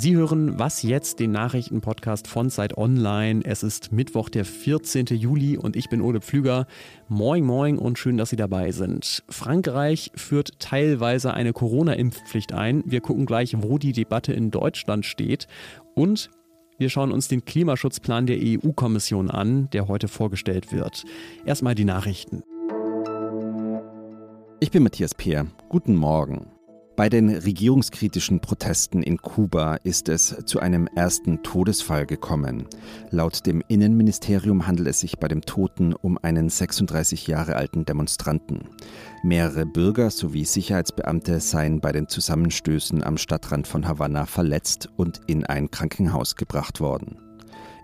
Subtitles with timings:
[0.00, 3.40] Sie hören Was jetzt, den Nachrichtenpodcast von Zeit Online.
[3.44, 5.06] Es ist Mittwoch, der 14.
[5.06, 6.68] Juli und ich bin Ole Pflüger.
[7.08, 9.24] Moin, moin und schön, dass Sie dabei sind.
[9.28, 12.84] Frankreich führt teilweise eine Corona-Impfpflicht ein.
[12.86, 15.48] Wir gucken gleich, wo die Debatte in Deutschland steht.
[15.96, 16.30] Und
[16.78, 21.06] wir schauen uns den Klimaschutzplan der EU-Kommission an, der heute vorgestellt wird.
[21.44, 22.44] Erstmal die Nachrichten.
[24.60, 25.48] Ich bin Matthias Peer.
[25.68, 26.57] Guten Morgen.
[26.98, 32.66] Bei den regierungskritischen Protesten in Kuba ist es zu einem ersten Todesfall gekommen.
[33.12, 38.64] Laut dem Innenministerium handelt es sich bei dem Toten um einen 36 Jahre alten Demonstranten.
[39.22, 45.46] Mehrere Bürger sowie Sicherheitsbeamte seien bei den Zusammenstößen am Stadtrand von Havanna verletzt und in
[45.46, 47.27] ein Krankenhaus gebracht worden.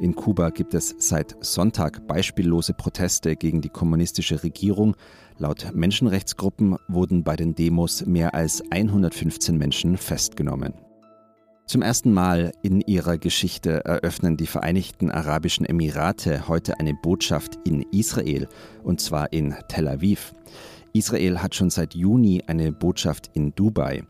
[0.01, 4.97] In Kuba gibt es seit Sonntag beispiellose Proteste gegen die kommunistische Regierung.
[5.39, 10.75] Laut Menschenrechtsgruppen wurden bei den Demos mehr als 115 Menschen festgenommen.
[11.67, 17.83] Zum ersten Mal in ihrer Geschichte eröffnen die Vereinigten Arabischen Emirate heute eine Botschaft in
[17.91, 18.49] Israel,
[18.83, 20.35] und zwar in Tel Aviv.
[20.95, 24.05] Israel hat schon seit Juni eine Botschaft in Dubai.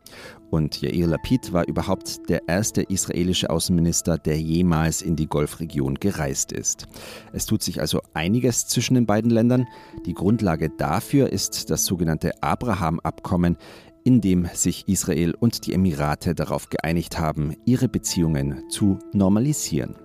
[0.50, 6.52] Und Yair Lapid war überhaupt der erste israelische Außenminister, der jemals in die Golfregion gereist
[6.52, 6.86] ist.
[7.32, 9.66] Es tut sich also einiges zwischen den beiden Ländern.
[10.04, 13.56] Die Grundlage dafür ist das sogenannte Abraham-Abkommen,
[14.04, 19.96] in dem sich Israel und die Emirate darauf geeinigt haben, ihre Beziehungen zu normalisieren.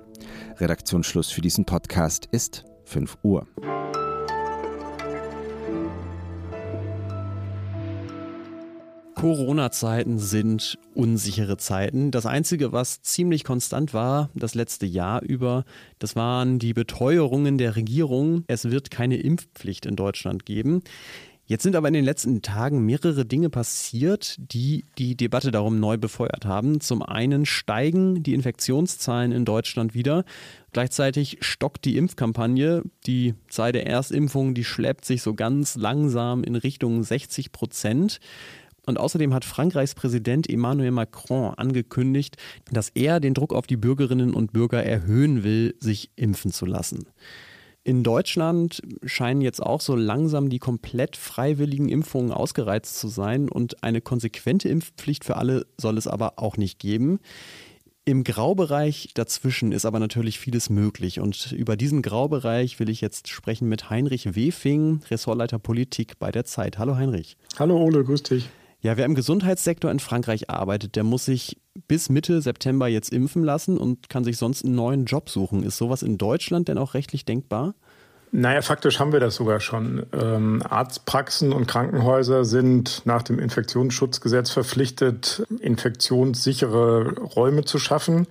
[0.57, 3.45] Redaktionsschluss für diesen Podcast ist 5 Uhr.
[9.19, 12.09] Corona-Zeiten sind unsichere Zeiten.
[12.09, 15.65] Das Einzige, was ziemlich konstant war, das letzte Jahr über,
[15.99, 18.45] das waren die Beteuerungen der Regierung.
[18.47, 20.83] Es wird keine Impfpflicht in Deutschland geben.
[21.47, 25.97] Jetzt sind aber in den letzten Tagen mehrere Dinge passiert, die die Debatte darum neu
[25.97, 26.79] befeuert haben.
[26.79, 30.23] Zum einen steigen die Infektionszahlen in Deutschland wieder.
[30.71, 32.83] Gleichzeitig stockt die Impfkampagne.
[33.05, 38.21] Die Zahl der Erstimpfungen, die schleppt sich so ganz langsam in Richtung 60 Prozent.
[38.85, 42.37] Und außerdem hat Frankreichs Präsident Emmanuel Macron angekündigt,
[42.71, 47.05] dass er den Druck auf die Bürgerinnen und Bürger erhöhen will, sich impfen zu lassen.
[47.83, 53.83] In Deutschland scheinen jetzt auch so langsam die komplett freiwilligen Impfungen ausgereizt zu sein und
[53.83, 57.19] eine konsequente Impfpflicht für alle soll es aber auch nicht geben.
[58.05, 63.27] Im Graubereich dazwischen ist aber natürlich vieles möglich und über diesen Graubereich will ich jetzt
[63.27, 66.79] sprechen mit Heinrich Wefing, Ressortleiter Politik bei der Zeit.
[66.79, 67.37] Hallo Heinrich.
[67.57, 68.49] Hallo Ole, grüß dich.
[68.81, 71.57] Ja, wer im Gesundheitssektor in Frankreich arbeitet, der muss sich
[71.87, 75.63] bis Mitte September jetzt impfen lassen und kann sich sonst einen neuen Job suchen.
[75.63, 77.73] Ist sowas in Deutschland denn auch rechtlich denkbar?
[78.31, 80.05] Naja, faktisch haben wir das sogar schon.
[80.13, 88.27] Ähm, Arztpraxen und Krankenhäuser sind nach dem Infektionsschutzgesetz verpflichtet, infektionssichere Räume zu schaffen.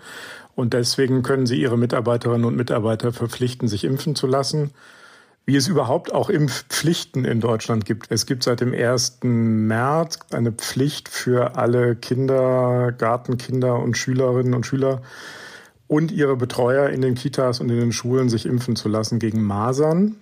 [0.54, 4.70] Und deswegen können sie ihre Mitarbeiterinnen und Mitarbeiter verpflichten, sich impfen zu lassen
[5.48, 8.10] wie es überhaupt auch Impfpflichten in Deutschland gibt.
[8.10, 9.20] Es gibt seit dem 1.
[9.22, 15.00] März eine Pflicht für alle Kinder, Gartenkinder und Schülerinnen und Schüler
[15.86, 19.42] und ihre Betreuer in den Kitas und in den Schulen sich impfen zu lassen gegen
[19.42, 20.16] Masern.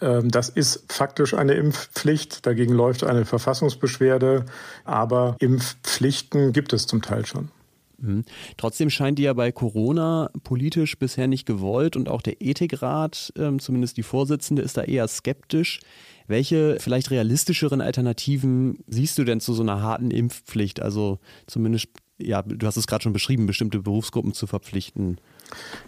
[0.00, 2.46] Ähm, das ist faktisch eine Impfpflicht.
[2.46, 4.46] Dagegen läuft eine Verfassungsbeschwerde.
[4.86, 7.50] Aber Impfpflichten gibt es zum Teil schon.
[8.00, 8.24] Mhm.
[8.56, 13.58] Trotzdem scheint die ja bei Corona politisch bisher nicht gewollt und auch der Ethikrat, ähm,
[13.58, 15.80] zumindest die Vorsitzende, ist da eher skeptisch.
[16.26, 20.80] Welche vielleicht realistischeren Alternativen siehst du denn zu so einer harten Impfpflicht?
[20.80, 25.18] Also zumindest, ja, du hast es gerade schon beschrieben, bestimmte Berufsgruppen zu verpflichten.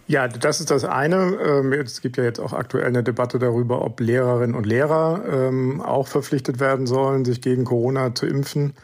[0.08, 1.38] Ja, das ist das eine.
[1.40, 5.80] Ähm, es gibt ja jetzt auch aktuell eine Debatte darüber, ob Lehrerinnen und Lehrer ähm,
[5.80, 8.74] auch verpflichtet werden sollen, sich gegen Corona zu impfen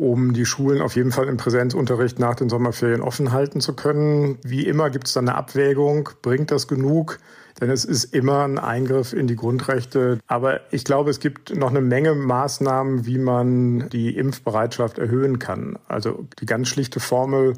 [0.00, 4.38] um die Schulen auf jeden Fall im Präsenzunterricht nach den Sommerferien offen halten zu können.
[4.42, 7.18] Wie immer gibt es da eine Abwägung, bringt das genug?
[7.60, 10.18] Denn es ist immer ein Eingriff in die Grundrechte.
[10.26, 15.78] Aber ich glaube, es gibt noch eine Menge Maßnahmen, wie man die Impfbereitschaft erhöhen kann.
[15.86, 17.52] Also die ganz schlichte Formel,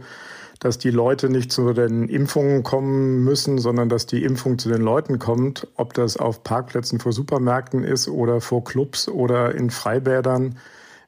[0.58, 4.82] dass die Leute nicht zu den Impfungen kommen müssen, sondern dass die Impfung zu den
[4.82, 10.56] Leuten kommt, ob das auf Parkplätzen vor Supermärkten ist oder vor Clubs oder in Freibädern.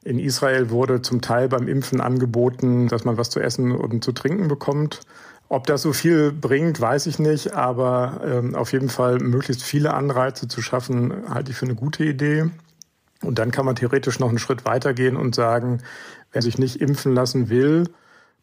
[0.05, 4.11] In Israel wurde zum Teil beim Impfen angeboten, dass man was zu essen und zu
[4.11, 5.01] trinken bekommt.
[5.49, 9.95] Ob das so viel bringt, weiß ich nicht, aber ähm, auf jeden Fall möglichst viele
[9.95, 12.45] Anreize zu schaffen, halte ich für eine gute Idee.
[13.23, 15.81] Und dann kann man theoretisch noch einen Schritt weitergehen und sagen,
[16.31, 17.85] wer sich nicht impfen lassen will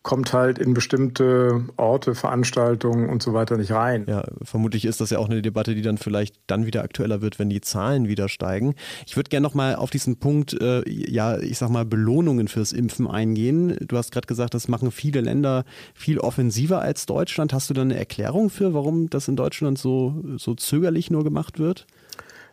[0.02, 4.04] kommt halt in bestimmte Orte, Veranstaltungen und so weiter nicht rein.
[4.08, 7.38] Ja, vermutlich ist das ja auch eine Debatte, die dann vielleicht dann wieder aktueller wird,
[7.38, 8.74] wenn die Zahlen wieder steigen.
[9.06, 13.06] Ich würde gerne nochmal auf diesen Punkt, äh, ja, ich sag mal, Belohnungen fürs Impfen
[13.06, 13.76] eingehen.
[13.86, 15.64] Du hast gerade gesagt, das machen viele Länder
[15.94, 17.52] viel offensiver als Deutschland.
[17.52, 21.60] Hast du da eine Erklärung für, warum das in Deutschland so, so zögerlich nur gemacht
[21.60, 21.86] wird?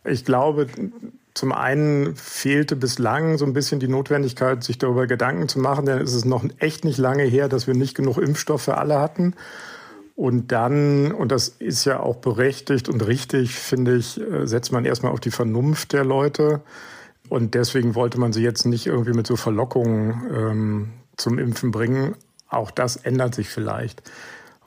[0.04, 0.66] Ich glaube,
[1.34, 5.98] zum einen fehlte bislang so ein bisschen die Notwendigkeit, sich darüber Gedanken zu machen, denn
[5.98, 9.34] es ist noch echt nicht lange her, dass wir nicht genug Impfstoff für alle hatten.
[10.16, 14.84] Und dann, und das ist ja auch berechtigt und richtig, finde ich, äh, setzt man
[14.84, 16.60] erstmal auf die Vernunft der Leute.
[17.30, 22.16] Und deswegen wollte man sie jetzt nicht irgendwie mit so Verlockungen ähm, zum Impfen bringen.
[22.48, 24.02] Auch das ändert sich vielleicht.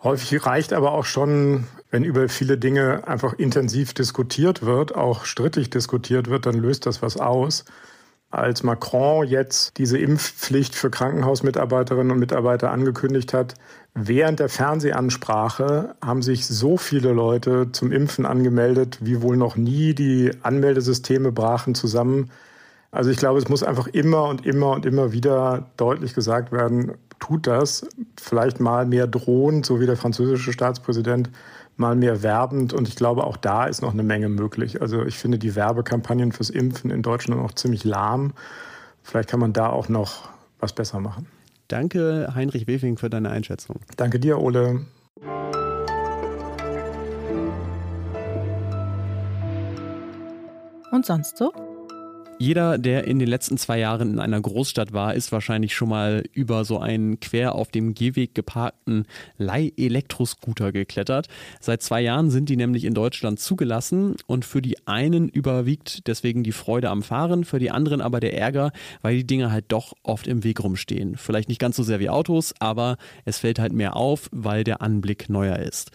[0.01, 5.69] Häufig reicht aber auch schon, wenn über viele Dinge einfach intensiv diskutiert wird, auch strittig
[5.69, 7.65] diskutiert wird, dann löst das was aus.
[8.31, 13.53] Als Macron jetzt diese Impfpflicht für Krankenhausmitarbeiterinnen und Mitarbeiter angekündigt hat,
[13.93, 19.93] während der Fernsehansprache haben sich so viele Leute zum Impfen angemeldet, wie wohl noch nie.
[19.93, 22.31] Die Anmeldesysteme brachen zusammen.
[22.89, 26.93] Also ich glaube, es muss einfach immer und immer und immer wieder deutlich gesagt werden,
[27.23, 27.87] tut das,
[28.19, 31.29] vielleicht mal mehr drohend, so wie der französische Staatspräsident,
[31.77, 32.73] mal mehr werbend.
[32.73, 34.81] Und ich glaube, auch da ist noch eine Menge möglich.
[34.81, 38.33] Also ich finde die Werbekampagnen fürs Impfen in Deutschland noch ziemlich lahm.
[39.03, 40.27] Vielleicht kann man da auch noch
[40.59, 41.27] was besser machen.
[41.69, 43.77] Danke, Heinrich Wefing, für deine Einschätzung.
[43.95, 44.81] Danke dir, Ole.
[50.91, 51.53] Und sonst so?
[52.39, 56.23] Jeder, der in den letzten zwei Jahren in einer Großstadt war, ist wahrscheinlich schon mal
[56.33, 59.05] über so einen quer auf dem Gehweg geparkten
[59.37, 61.27] Leih-Elektroscooter geklettert.
[61.61, 66.43] Seit zwei Jahren sind die nämlich in Deutschland zugelassen und für die einen überwiegt deswegen
[66.43, 68.71] die Freude am Fahren, für die anderen aber der Ärger,
[69.01, 71.15] weil die Dinge halt doch oft im Weg rumstehen.
[71.15, 74.81] Vielleicht nicht ganz so sehr wie Autos, aber es fällt halt mehr auf, weil der
[74.81, 75.91] Anblick neuer ist.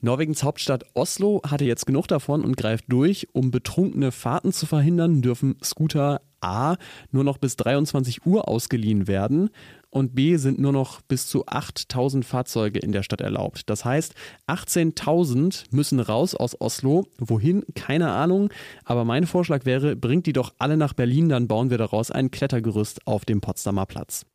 [0.00, 3.28] Norwegens Hauptstadt Oslo hatte jetzt genug davon und greift durch.
[3.32, 6.76] Um betrunkene Fahrten zu verhindern, dürfen Scooter A
[7.10, 9.50] nur noch bis 23 Uhr ausgeliehen werden
[9.96, 13.70] und B sind nur noch bis zu 8000 Fahrzeuge in der Stadt erlaubt.
[13.70, 14.14] Das heißt,
[14.46, 17.06] 18.000 müssen raus aus Oslo.
[17.18, 17.64] Wohin?
[17.74, 18.50] Keine Ahnung.
[18.84, 22.30] Aber mein Vorschlag wäre, bringt die doch alle nach Berlin, dann bauen wir daraus ein
[22.30, 24.26] Klettergerüst auf dem Potsdamer Platz.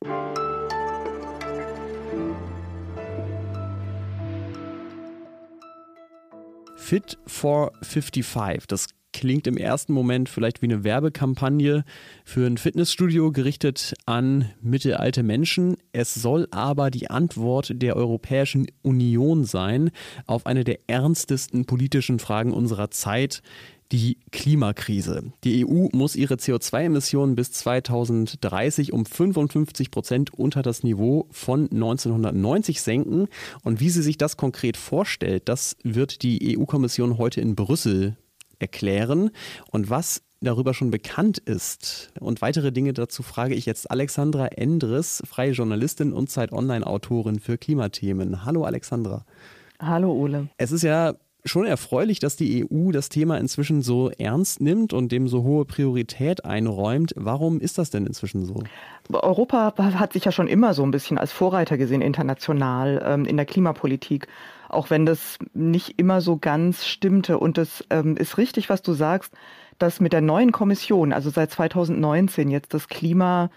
[6.81, 8.65] Fit for 55.
[8.67, 11.85] Das klingt im ersten Moment vielleicht wie eine Werbekampagne
[12.25, 15.77] für ein Fitnessstudio gerichtet an mittelalte Menschen.
[15.93, 19.91] Es soll aber die Antwort der Europäischen Union sein
[20.25, 23.41] auf eine der ernstesten politischen Fragen unserer Zeit,
[23.91, 25.33] die Klimakrise.
[25.43, 32.81] Die EU muss ihre CO2-Emissionen bis 2030 um 55 Prozent unter das Niveau von 1990
[32.81, 33.27] senken.
[33.63, 38.15] Und wie sie sich das konkret vorstellt, das wird die EU-Kommission heute in Brüssel
[38.59, 39.31] erklären.
[39.71, 45.21] Und was darüber schon bekannt ist und weitere Dinge dazu frage ich jetzt Alexandra Endres,
[45.25, 48.43] freie Journalistin und Zeit Online-Autorin für Klimathemen.
[48.43, 49.25] Hallo Alexandra.
[49.79, 50.49] Hallo Ole.
[50.57, 55.11] Es ist ja schon erfreulich, dass die EU das Thema inzwischen so ernst nimmt und
[55.11, 57.13] dem so hohe Priorität einräumt.
[57.15, 58.63] Warum ist das denn inzwischen so?
[59.11, 63.37] Europa hat sich ja schon immer so ein bisschen als Vorreiter gesehen international ähm, in
[63.37, 64.27] der Klimapolitik,
[64.69, 67.39] auch wenn das nicht immer so ganz stimmte.
[67.39, 69.33] Und es ähm, ist richtig, was du sagst,
[69.79, 73.49] dass mit der neuen Kommission, also seit 2019 jetzt das Klima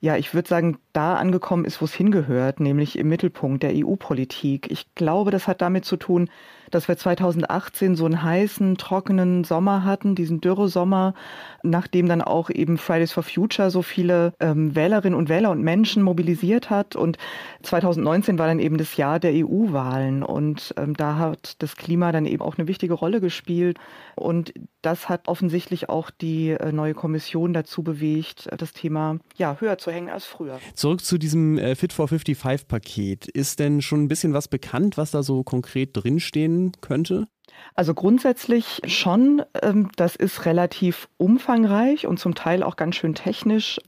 [0.00, 4.70] ja, ich würde sagen, da angekommen ist, wo es hingehört, nämlich im Mittelpunkt der EU-Politik.
[4.70, 6.30] Ich glaube, das hat damit zu tun,
[6.70, 11.14] dass wir 2018 so einen heißen, trockenen Sommer hatten, diesen Dürresommer,
[11.62, 16.02] nachdem dann auch eben Fridays for Future so viele ähm, Wählerinnen und Wähler und Menschen
[16.02, 16.96] mobilisiert hat.
[16.96, 17.18] Und
[17.62, 20.22] 2019 war dann eben das Jahr der EU-Wahlen.
[20.22, 23.78] Und ähm, da hat das Klima dann eben auch eine wichtige Rolle gespielt.
[24.14, 29.78] Und das hat offensichtlich auch die äh, neue Kommission dazu bewegt, das Thema ja, höher
[29.78, 30.58] zu hängen als früher.
[30.86, 33.26] Zurück zu diesem äh, Fit for 55 Paket.
[33.26, 37.26] Ist denn schon ein bisschen was bekannt, was da so konkret drinstehen könnte?
[37.74, 39.42] Also grundsätzlich schon.
[39.62, 43.80] Ähm, das ist relativ umfangreich und zum Teil auch ganz schön technisch.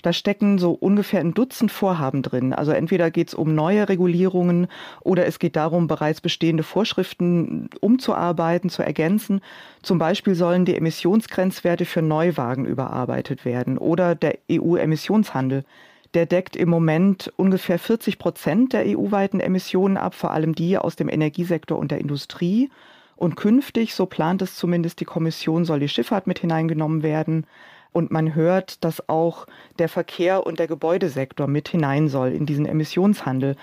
[0.00, 2.54] Da stecken so ungefähr ein Dutzend Vorhaben drin.
[2.54, 4.68] Also entweder geht es um neue Regulierungen
[5.02, 9.42] oder es geht darum, bereits bestehende Vorschriften umzuarbeiten, zu ergänzen.
[9.82, 15.66] Zum Beispiel sollen die Emissionsgrenzwerte für Neuwagen überarbeitet werden oder der EU-Emissionshandel.
[16.16, 20.96] Der deckt im Moment ungefähr 40 Prozent der EU-weiten Emissionen ab, vor allem die aus
[20.96, 22.70] dem Energiesektor und der Industrie.
[23.16, 27.44] Und künftig, so plant es zumindest die Kommission, soll die Schifffahrt mit hineingenommen werden
[27.92, 29.46] Und man hört, dass auch
[29.78, 33.54] der Verkehr und der Gebäudesektor mit hinein soll in diesen Emissionshandel.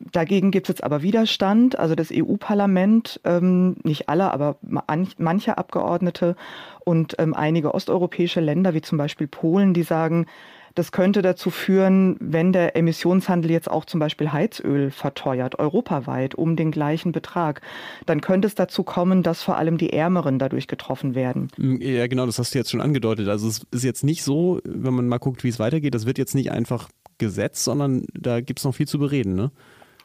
[0.00, 1.78] Dagegen gibt es jetzt aber Widerstand.
[1.78, 6.36] Also das EU-Parlament, ähm, nicht alle, aber manche Abgeordnete
[6.86, 10.24] und ähm, einige osteuropäische Länder, wie zum Beispiel Polen, die sagen,
[10.78, 16.54] das könnte dazu führen, wenn der Emissionshandel jetzt auch zum Beispiel Heizöl verteuert, europaweit um
[16.54, 17.62] den gleichen Betrag,
[18.06, 21.48] dann könnte es dazu kommen, dass vor allem die Ärmeren dadurch getroffen werden.
[21.56, 23.26] Mm, ja, genau, das hast du jetzt schon angedeutet.
[23.28, 26.16] Also es ist jetzt nicht so, wenn man mal guckt, wie es weitergeht, das wird
[26.16, 29.50] jetzt nicht einfach gesetzt, sondern da gibt es noch viel zu bereden, ne?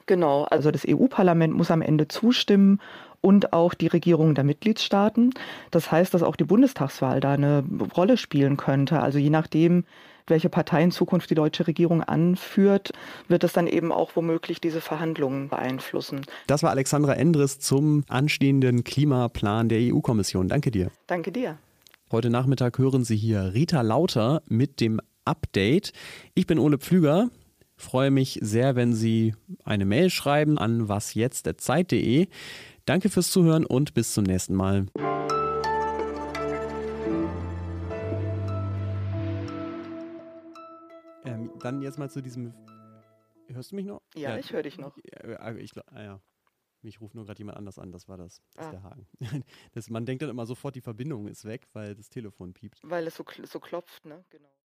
[0.06, 2.82] Genau, also das EU-Parlament muss am Ende zustimmen
[3.24, 5.32] und auch die Regierungen der Mitgliedstaaten.
[5.72, 7.64] Das heißt, dass auch die Bundestagswahl da eine
[7.96, 9.00] Rolle spielen könnte.
[9.00, 9.86] Also je nachdem,
[10.28, 12.92] welche Partei in Zukunft die deutsche Regierung anführt,
[13.30, 16.22] wird es dann eben auch womöglich diese Verhandlungen beeinflussen.
[16.48, 20.50] Das war Alexandra Endres zum anstehenden Klimaplan der EU-Kommission.
[20.50, 20.92] Danke dir.
[21.08, 21.58] Danke dir.
[22.12, 25.94] Heute Nachmittag hören Sie hier Rita Lauter mit dem Update.
[26.36, 27.30] Ich bin Ole Pflüger.
[27.76, 32.28] Freue mich sehr, wenn Sie eine Mail schreiben an wasjetzt.zeit.de.
[32.86, 34.88] Danke fürs Zuhören und bis zum nächsten Mal.
[41.24, 42.54] Ähm, dann jetzt mal zu diesem.
[43.48, 44.02] Hörst du mich noch?
[44.16, 44.38] Ja, ja.
[44.38, 44.98] ich höre dich noch.
[45.14, 46.22] Ja, ich, ah, ja.
[46.82, 48.42] Mich ruft nur gerade jemand anders an, das war das.
[48.56, 48.68] Das ah.
[48.68, 49.08] ist der Haken.
[49.72, 52.82] Das, man denkt dann immer sofort, die Verbindung ist weg, weil das Telefon piept.
[52.84, 54.26] Weil es so, so klopft, ne?
[54.30, 54.54] Genau.